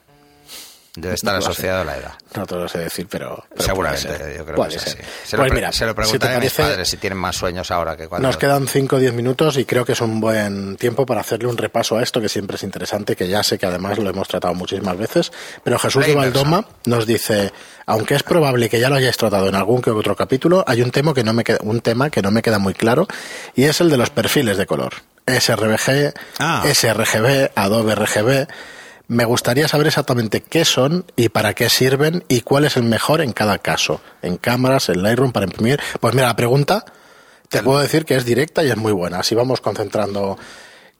[0.96, 2.12] Debe estar No lo asociado a la edad.
[2.34, 3.44] No te lo sé decir, pero.
[3.50, 4.36] pero Seguramente, puede ser.
[4.38, 4.88] yo creo Puede que ser.
[4.88, 5.10] así.
[5.26, 7.18] Se lo, Pues pre- mira, se lo si preguntaré a mis parece, padres si tienen
[7.18, 8.26] más sueños ahora que cuando...
[8.26, 11.48] Nos quedan 5 o 10 minutos y creo que es un buen tiempo para hacerle
[11.48, 14.26] un repaso a esto, que siempre es interesante, que ya sé que además lo hemos
[14.26, 15.32] tratado muchísimas veces.
[15.62, 16.14] Pero Jesús de.
[16.14, 17.52] Valdoma nos dice,
[17.84, 20.90] aunque es probable que ya lo hayáis tratado en algún que otro capítulo, hay un
[20.90, 23.06] tema que no me queda, un tema que no me queda muy claro
[23.54, 24.94] y es el de los perfiles de color.
[25.26, 26.64] sRGB, Ah.
[26.72, 28.46] sRGB, Adobe RGB.
[29.08, 33.20] Me gustaría saber exactamente qué son y para qué sirven y cuál es el mejor
[33.20, 34.00] en cada caso.
[34.20, 35.80] En cámaras, en Lightroom, para imprimir.
[36.00, 36.84] Pues mira, la pregunta
[37.48, 39.20] te puedo decir que es directa y es muy buena.
[39.20, 40.36] Así vamos concentrando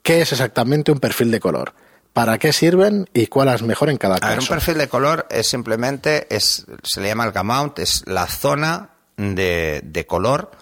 [0.03, 1.75] qué es exactamente un perfil de color.
[2.13, 4.55] ¿Para qué sirven y cuál es mejor en cada A ver, un caso?
[4.55, 9.83] perfil de color es simplemente, es, se le llama el gamount, es la zona de,
[9.85, 10.53] de color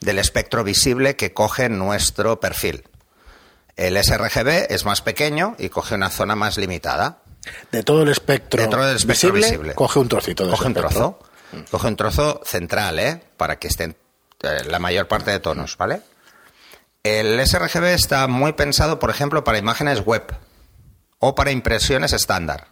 [0.00, 2.82] del espectro visible que coge nuestro perfil.
[3.80, 7.22] El sRGB es más pequeño y coge una zona más limitada.
[7.72, 9.74] De todo el espectro, Dentro del espectro visible, visible.
[9.74, 11.18] coge un trocito de Coge un espectro.
[11.50, 11.64] trozo.
[11.70, 13.22] Coge un trozo central, ¿eh?
[13.38, 13.96] Para que estén
[14.42, 16.02] eh, la mayor parte de tonos, ¿vale?
[17.02, 20.24] El sRGB está muy pensado, por ejemplo, para imágenes web
[21.18, 22.66] o para impresiones estándar.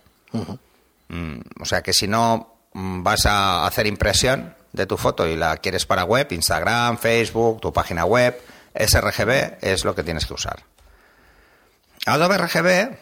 [1.08, 5.36] Mm, o sea que si no mm, vas a hacer impresión de tu foto y
[5.36, 8.38] la quieres para web, Instagram, Facebook, tu página web,
[8.74, 10.64] sRGB es lo que tienes que usar.
[12.08, 12.96] Adobe RGB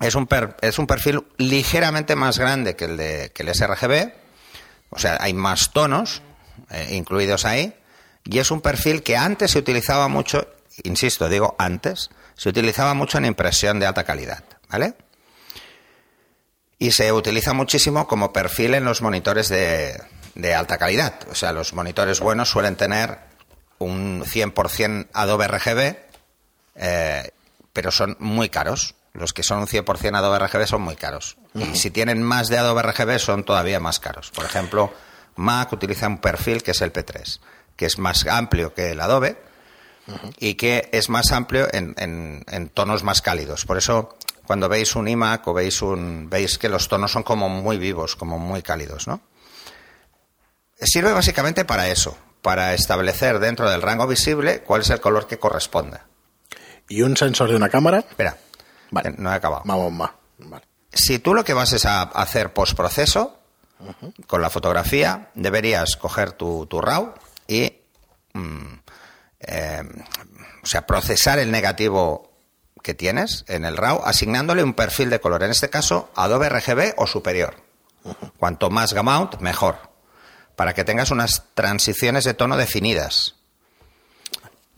[0.00, 4.12] es un, per- es un perfil ligeramente más grande que el, de, que el sRGB,
[4.90, 6.22] o sea, hay más tonos
[6.70, 7.74] eh, incluidos ahí,
[8.24, 10.48] y es un perfil que antes se utilizaba mucho,
[10.82, 14.94] insisto, digo antes, se utilizaba mucho en impresión de alta calidad, ¿vale?
[16.78, 20.00] Y se utiliza muchísimo como perfil en los monitores de,
[20.34, 21.14] de alta calidad.
[21.30, 23.18] O sea, los monitores buenos suelen tener
[23.78, 25.96] un 100% Adobe RGB,
[27.74, 28.94] pero son muy caros.
[29.12, 31.36] Los que son un 100% Adobe RGB son muy caros.
[31.54, 34.30] Y si tienen más de Adobe RGB son todavía más caros.
[34.30, 34.92] Por ejemplo,
[35.36, 37.38] Mac utiliza un perfil que es el P3,
[37.76, 39.36] que es más amplio que el Adobe
[40.38, 43.64] y que es más amplio en, en- en tonos más cálidos.
[43.66, 47.48] Por eso, cuando veis un iMac o veis un, veis que los tonos son como
[47.48, 49.20] muy vivos, como muy cálidos, ¿no?
[50.80, 55.38] Sirve básicamente para eso, para establecer dentro del rango visible cuál es el color que
[55.38, 55.98] corresponde.
[56.88, 57.98] Y un sensor de una cámara.
[57.98, 58.36] Espera,
[58.90, 59.14] Vale.
[59.16, 59.62] no he acabado.
[59.64, 60.10] Vamos más.
[60.38, 60.64] Vale.
[60.92, 63.38] Si tú lo que vas es a hacer postproceso
[64.26, 67.14] con la fotografía, deberías coger tu, tu RAW
[67.48, 67.72] y
[68.32, 68.74] mm,
[69.40, 69.82] eh,
[70.62, 72.30] o sea, procesar el negativo
[72.82, 75.42] que tienes en el RAW asignándole un perfil de color.
[75.42, 77.56] En este caso, Adobe RGB o superior.
[78.38, 79.76] Cuanto más gamount, mejor.
[80.54, 83.34] Para que tengas unas transiciones de tono definidas.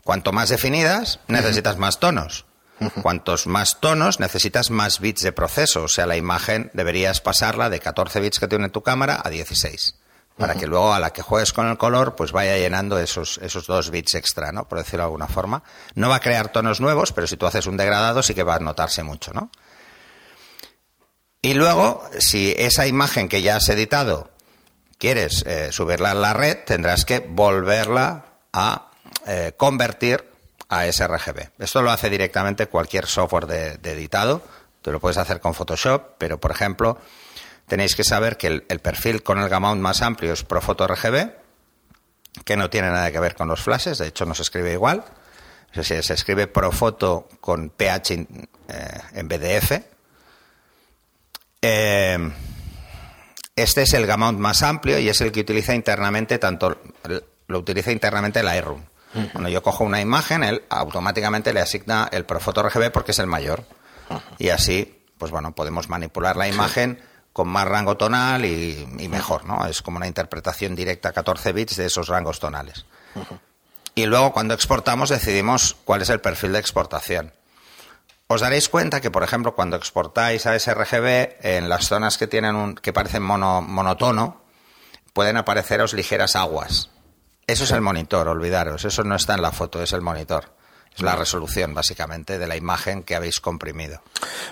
[0.07, 2.47] Cuanto más definidas, necesitas más tonos.
[3.03, 5.83] Cuantos más tonos, necesitas más bits de proceso.
[5.83, 9.97] O sea, la imagen deberías pasarla de 14 bits que tiene tu cámara a 16.
[10.39, 13.67] Para que luego a la que juegues con el color, pues vaya llenando esos, esos
[13.67, 14.69] dos bits extra, ¿no?
[14.69, 15.65] Por decirlo de alguna forma.
[15.97, 18.55] No va a crear tonos nuevos, pero si tú haces un degradado sí que va
[18.55, 19.51] a notarse mucho, ¿no?
[21.43, 24.31] Y luego, si esa imagen que ya has editado
[24.99, 28.93] quieres eh, subirla a la red, tendrás que volverla a
[29.27, 30.25] eh, convertir
[30.69, 31.51] a sRGB.
[31.59, 34.43] Esto lo hace directamente cualquier software de, editado.
[34.83, 36.99] Tú lo puedes hacer con Photoshop, pero por ejemplo,
[37.67, 41.31] tenéis que saber que el, perfil con el gamount más amplio es Profoto RGB,
[42.45, 45.05] que no tiene nada que ver con los flashes, de hecho no se escribe igual.
[45.73, 49.85] Se escribe Profoto con PH eh, en vez.
[51.61, 52.33] Eh,
[53.57, 56.79] este es el gamount más amplio y es el que utiliza internamente tanto
[57.49, 58.83] lo utiliza internamente Lightroom.
[59.33, 63.27] Cuando yo cojo una imagen, él automáticamente le asigna el Profoto RGB porque es el
[63.27, 63.65] mayor.
[64.39, 67.01] Y así, pues bueno, podemos manipular la imagen
[67.33, 69.67] con más rango tonal y, y mejor, ¿no?
[69.67, 72.87] Es como una interpretación directa a 14 bits de esos rangos tonales.
[73.95, 77.33] Y luego cuando exportamos decidimos cuál es el perfil de exportación.
[78.29, 82.57] Os daréis cuenta que, por ejemplo, cuando exportáis a sRGB, en las zonas que tienen
[82.57, 84.43] un, que parecen mono- monotono,
[85.13, 86.91] pueden apareceros ligeras aguas.
[87.47, 88.85] Eso es el monitor, olvidaros.
[88.85, 90.51] Eso no está en la foto, es el monitor.
[90.97, 94.01] Es la resolución, básicamente, de la imagen que habéis comprimido.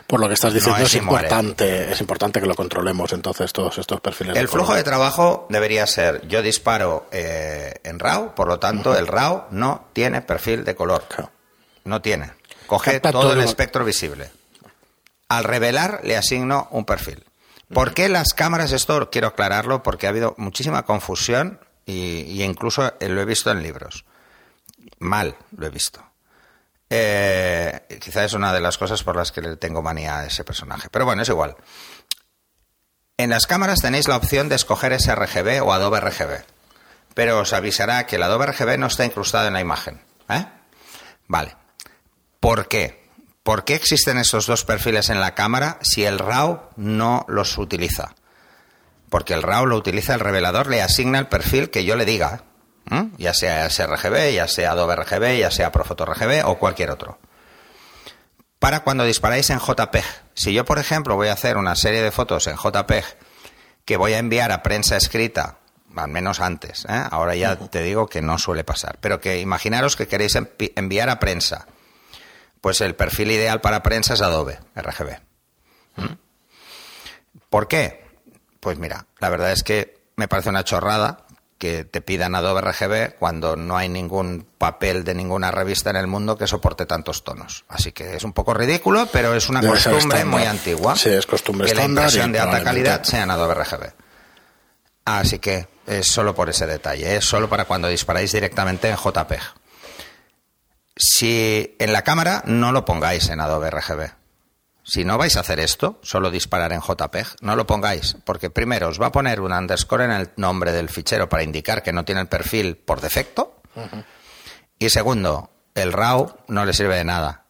[0.07, 3.79] Por lo que estás diciendo, No es, importante, es importante que lo controlemos entonces todos
[3.79, 4.37] estos perfiles.
[4.37, 4.77] El de flujo color.
[4.79, 9.87] de trabajo debería ser, yo disparo eh, en RAW, por lo tanto, el RAW no
[9.95, 11.07] tiene perfil de color.
[11.09, 11.31] Claro.
[11.85, 12.33] No tiene.
[12.67, 14.31] Coge todo, todo el lo- espectro visible.
[15.29, 17.25] Al revelar le asigno un perfil.
[17.73, 18.71] ¿Por qué las cámaras?
[18.73, 23.63] Esto quiero aclararlo porque ha habido muchísima confusión y, incluso eh, lo he visto en
[23.63, 24.05] libros.
[24.99, 26.05] Mal lo he visto.
[26.91, 30.45] Eh, quizá es una de las cosas por las que le tengo manía a ese
[30.45, 30.89] personaje.
[30.91, 31.57] Pero bueno, es igual.
[33.17, 36.45] En las cámaras tenéis la opción de escoger sRGB o Adobe RGB.
[37.15, 40.01] Pero os avisará que el Adobe RGB no está incrustado en la imagen.
[40.29, 40.47] ¿eh?
[41.29, 41.57] Vale.
[42.41, 43.09] ¿Por qué?
[43.43, 48.15] ¿Por qué existen estos dos perfiles en la cámara si el RAW no los utiliza?
[49.11, 52.45] Porque el RAW lo utiliza el revelador, le asigna el perfil que yo le diga,
[53.17, 57.19] ya sea sRGB, ya sea Adobe RGB, ya sea Profoto RGB o cualquier otro.
[58.59, 60.05] Para cuando disparáis en JPEG.
[60.35, 63.05] Si yo, por ejemplo, voy a hacer una serie de fotos en JPEG
[63.85, 65.59] que voy a enviar a prensa escrita,
[65.95, 67.05] al menos antes, ¿eh?
[67.11, 71.09] ahora ya te digo que no suele pasar, pero que imaginaros que queréis envi- enviar
[71.11, 71.67] a prensa
[72.61, 75.19] Pues el perfil ideal para prensa es Adobe RGB.
[77.51, 78.04] ¿Por qué?
[78.65, 81.27] Pues mira, la verdad es que me parece una chorrada
[81.59, 86.07] que te pidan Adobe RGB cuando no hay ningún papel de ninguna revista en el
[86.07, 87.67] mundo que soporte tantos tonos.
[87.69, 90.97] Así que es un poco ridículo, pero es una Debe costumbre muy antigua.
[90.97, 93.93] Sí, es costumbre que la impresión de alta calidad sea en Adobe RGB.
[95.05, 99.43] Así que es solo por ese detalle, es solo para cuando disparáis directamente en JPEG.
[100.97, 104.24] Si en la cámara no lo pongáis en Adobe RGB.
[104.85, 108.89] Si no vais a hacer esto, solo disparar en JPEG, no lo pongáis, porque primero
[108.89, 112.05] os va a poner un underscore en el nombre del fichero para indicar que no
[112.05, 113.63] tiene el perfil por defecto.
[114.79, 117.45] Y segundo, el RAW no le sirve de nada.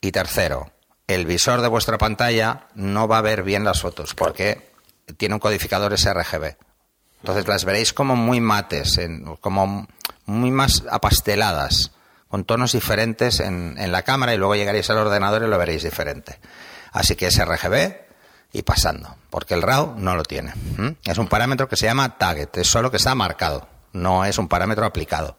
[0.00, 0.70] Y tercero,
[1.08, 4.70] el visor de vuestra pantalla no va a ver bien las fotos porque
[5.16, 6.56] tiene un codificador sRGB.
[7.20, 8.98] Entonces las veréis como muy mates,
[9.40, 9.88] como
[10.24, 11.90] muy más apasteladas,
[12.30, 16.38] con tonos diferentes en, la cámara y luego llegaréis al ordenador y lo veréis diferente.
[16.92, 17.96] Así que sRGB
[18.52, 20.54] y pasando, porque el RAW no lo tiene.
[21.04, 24.48] Es un parámetro que se llama target, es solo que está marcado, no es un
[24.48, 25.36] parámetro aplicado.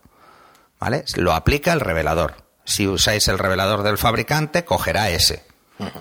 [0.80, 1.06] ¿Vale?
[1.16, 2.44] Lo aplica el revelador.
[2.66, 5.46] Si usáis el revelador del fabricante, cogerá ese,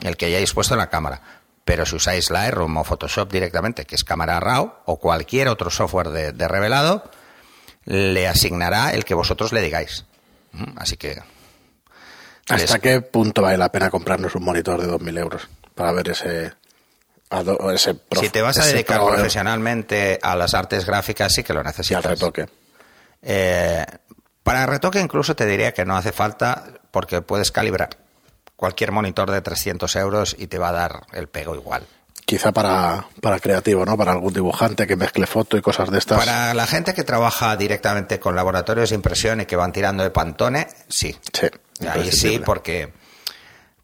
[0.03, 1.20] el que hayáis puesto en la cámara.
[1.64, 6.09] Pero si usáis Lightroom o Photoshop directamente, que es cámara RAW, o cualquier otro software
[6.09, 7.11] de revelado,
[7.85, 10.07] le asignará el que vosotros le digáis.
[10.77, 11.23] Así que
[12.49, 16.53] ¿Hasta qué punto vale la pena comprarnos un monitor de 2.000 euros para ver ese...
[17.73, 21.53] ese prof- si te vas a dedicar pro- profesionalmente a las artes gráficas, sí que
[21.53, 22.05] lo y al necesitas.
[22.05, 22.49] retoque.
[23.23, 23.85] Eh,
[24.43, 27.91] para retoque incluso te diría que no hace falta porque puedes calibrar
[28.57, 31.87] cualquier monitor de 300 euros y te va a dar el pego igual.
[32.31, 33.97] Quizá para, para creativo, ¿no?
[33.97, 36.16] Para algún dibujante que mezcle foto y cosas de estas.
[36.16, 40.11] Para la gente que trabaja directamente con laboratorios de impresión y que van tirando de
[40.11, 41.19] Pantone, sí.
[41.33, 41.49] Sí,
[41.88, 42.93] Ahí sí, porque,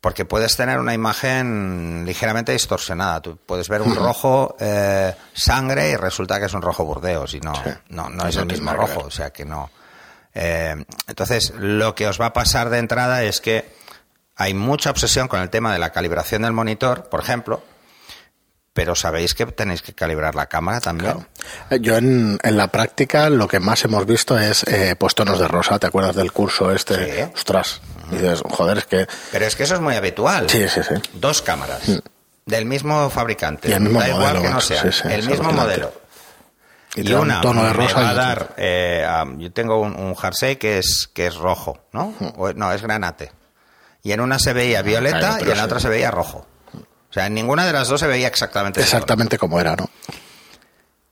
[0.00, 3.20] porque puedes tener una imagen ligeramente distorsionada.
[3.20, 7.40] Tú puedes ver un rojo eh, sangre y resulta que es un rojo burdeos y
[7.40, 7.70] no, Sí.
[7.88, 9.00] no, no No es el mismo rojo.
[9.06, 9.72] O sea que no.
[10.32, 10.76] Eh,
[11.08, 13.68] entonces, lo que os va a pasar de entrada es que
[14.36, 17.60] hay mucha obsesión con el tema de la calibración del monitor, por ejemplo,
[18.76, 21.26] pero sabéis que tenéis que calibrar la cámara también.
[21.70, 25.38] Eh, Yo en, en la práctica lo que más hemos visto es eh, pues tonos
[25.40, 25.78] de rosa.
[25.78, 26.94] ¿Te acuerdas del curso este?
[27.26, 27.30] Sí.
[27.34, 27.80] Ostras.
[28.12, 29.06] Y dices, joder, es que...
[29.32, 30.50] Pero es que eso es muy habitual.
[30.50, 30.94] Sí, sí, sí.
[31.14, 31.80] Dos cámaras
[32.44, 33.70] del mismo fabricante.
[33.70, 34.60] Y el mismo da igual modelo, que no.
[34.60, 35.92] Sí, sí, el mismo modelo.
[36.96, 39.06] Y un una tono de rosa va a dar, eh,
[39.38, 42.14] yo tengo un, un jersey que es que es rojo, ¿no?
[42.36, 43.32] O- no, es granate.
[44.02, 46.46] Y en una se veía violeta claro, y en la otra se veía rojo.
[47.16, 48.82] O sea, en ninguna de las dos se veía exactamente.
[48.82, 49.88] Exactamente como era, ¿no?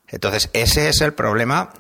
[0.06, 1.70] Entonces, ese es el problema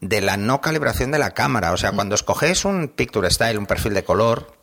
[0.00, 1.70] de la no calibración de la cámara.
[1.72, 4.56] O sea, cuando escogéis un Picture Style, un perfil de color,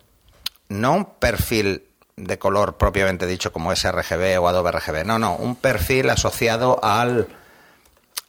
[0.69, 1.83] no un perfil
[2.15, 6.83] de color propiamente dicho como es RGB o Adobe RGB, no, no, un perfil asociado
[6.83, 7.27] al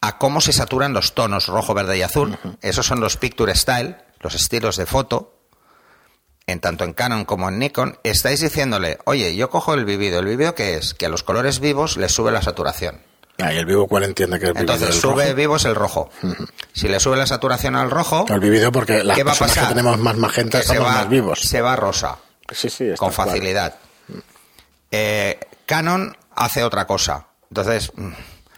[0.02, 2.38] a cómo se saturan los tonos rojo, verde y azul.
[2.60, 5.31] Esos son los Picture Style, los estilos de foto.
[6.46, 10.18] En tanto en Canon como en Nikon, estáis diciéndole, oye, yo cojo el vivido.
[10.18, 10.92] ¿El vivido qué es?
[10.94, 13.00] Que a los colores vivos les sube la saturación.
[13.38, 15.34] Ah, y el vivo cuál entiende que es Entonces sube rojo?
[15.36, 16.10] vivos el rojo.
[16.72, 19.54] Si le sube la saturación al rojo, El vivido porque las ¿qué va a personas
[19.54, 19.74] que pasar?
[19.74, 21.40] tenemos más magenta Que se estamos va, más vivos.
[21.40, 22.18] Se va rosa,
[22.50, 23.30] Sí, sí, está con claro.
[23.30, 23.74] facilidad.
[24.90, 27.26] Eh, Canon hace otra cosa.
[27.50, 28.10] Entonces, mm,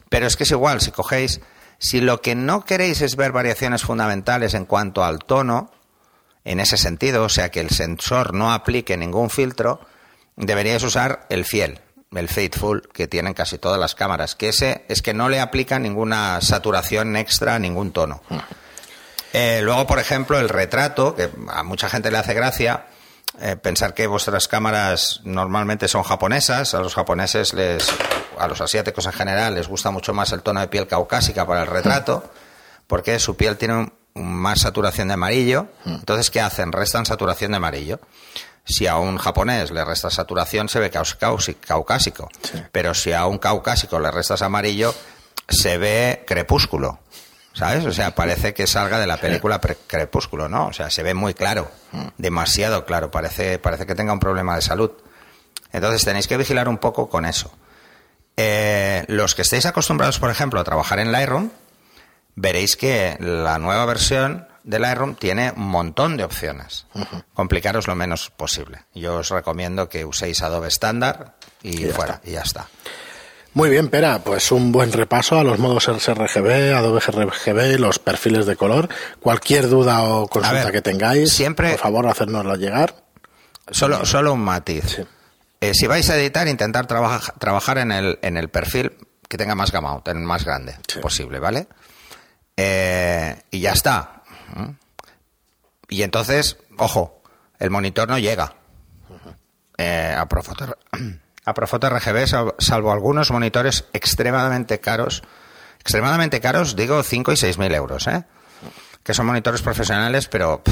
[0.08, 1.40] pero es que es igual, si cogéis,
[1.78, 5.70] si lo que no queréis es ver variaciones fundamentales en cuanto al tono,
[6.44, 9.80] en ese sentido, o sea, que el sensor no aplique ningún filtro,
[10.36, 11.80] deberíais usar el fiel,
[12.14, 15.78] el faithful, que tienen casi todas las cámaras, que ese es que no le aplica
[15.78, 18.22] ninguna saturación extra ningún tono.
[19.32, 22.86] Eh, luego, por ejemplo, el retrato, que a mucha gente le hace gracia,
[23.40, 27.88] eh, pensar que vuestras cámaras normalmente son japonesas, a los japoneses les,
[28.38, 31.62] a los asiáticos en general les gusta mucho más el tono de piel caucásica para
[31.62, 32.30] el retrato,
[32.86, 35.68] porque su piel tiene un- más saturación de amarillo.
[35.84, 36.72] Entonces, ¿qué hacen?
[36.72, 38.00] Restan saturación de amarillo.
[38.64, 42.28] Si a un japonés le restas saturación, se ve caucásico.
[42.72, 44.94] Pero si a un caucásico le restas amarillo,
[45.48, 47.00] se ve crepúsculo.
[47.52, 47.84] ¿Sabes?
[47.86, 50.66] O sea, parece que salga de la película Crepúsculo, ¿no?
[50.66, 51.70] O sea, se ve muy claro,
[52.18, 54.90] demasiado claro, parece, parece que tenga un problema de salud.
[55.72, 57.52] Entonces tenéis que vigilar un poco con eso.
[58.36, 61.50] Eh, los que estéis acostumbrados, por ejemplo, a trabajar en Lightroom,
[62.34, 66.86] veréis que la nueva versión de Lightroom tiene un montón de opciones.
[67.34, 68.84] Complicaros lo menos posible.
[68.94, 72.68] Yo os recomiendo que uséis Adobe estándar y, fuera, y ya está.
[73.52, 78.46] Muy bien, Pera, pues un buen repaso a los modos sRGB, Adobe RGB, los perfiles
[78.46, 78.88] de color.
[79.20, 82.96] Cualquier duda o consulta ver, que tengáis, siempre- por favor, hacérnosla llegar.
[83.70, 85.02] Solo, solo un matiz.
[85.60, 88.92] Eh, si vais a editar, intentar trabajar en el, en el perfil
[89.28, 91.68] que tenga más gamma out, en el más grande posible, ¿vale?
[92.56, 94.22] Eh, y ya está.
[95.88, 97.22] Y entonces, ojo,
[97.58, 98.54] el monitor no llega
[99.78, 100.76] eh, a Profoto,
[101.44, 105.22] a Profoto RGB, salvo algunos monitores extremadamente caros.
[105.80, 108.24] Extremadamente caros, digo 5 y 6 mil euros, ¿eh?
[109.02, 110.62] Que son monitores profesionales, pero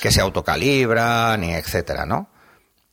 [0.00, 2.28] que se autocalibran y etcétera, ¿no?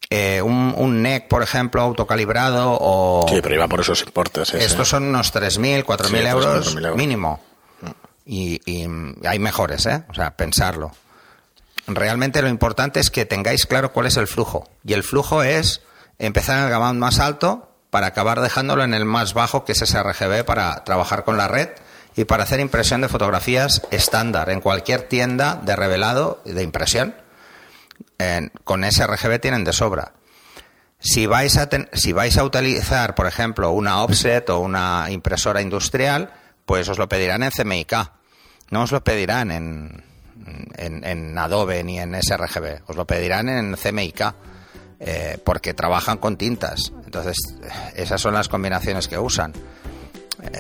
[0.10, 3.26] Eh, un, un, NEC, por ejemplo, autocalibrado o...
[3.30, 4.54] Sí, pero iba por esos importes.
[4.54, 7.40] Estos son unos 3.000, 4.000 euros, euros mínimo.
[8.26, 8.88] Y, y,
[9.26, 10.04] hay mejores, ¿eh?
[10.10, 10.92] O sea, pensarlo.
[11.88, 14.70] Realmente lo importante es que tengáis claro cuál es el flujo.
[14.86, 15.82] Y el flujo es
[16.20, 19.82] empezar en el gamut más alto para acabar dejándolo en el más bajo, que es
[19.82, 21.70] ese RGB, para trabajar con la red
[22.16, 27.16] y para hacer impresión de fotografías estándar en cualquier tienda de revelado de impresión.
[28.64, 30.14] con ese RGB tienen de sobra.
[31.00, 36.32] Si vais, a si vais a utilizar, por ejemplo, una offset o una impresora industrial,
[36.66, 37.94] pues os lo pedirán en CMYK.
[38.70, 40.04] No os lo pedirán en,
[40.78, 42.82] en, Adobe ni en sRGB.
[42.88, 44.36] Os lo pedirán en CMYK.
[45.04, 46.94] Eh, porque trabajan con tintas.
[47.04, 47.36] Entonces,
[47.96, 49.52] esas son las combinaciones que usan.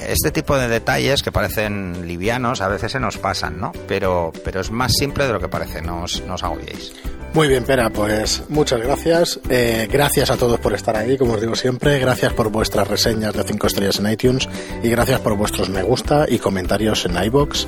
[0.08, 3.72] Este tipo de detalles que parecen livianos a veces se nos pasan, ¿no?
[3.88, 6.94] Pero, pero es más simple de lo que parece, no os, no agobiéis.
[7.34, 9.40] Muy bien, Pera, pues muchas gracias.
[9.50, 11.98] Eh, gracias a todos por estar ahí, como os digo siempre.
[11.98, 14.50] Gracias por vuestras reseñas de 5 estrellas en iTunes
[14.84, 17.68] y gracias por vuestros me gusta y comentarios en iBox.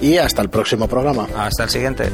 [0.00, 1.26] Y hasta el próximo programa.
[1.36, 2.10] Hasta el siguiente.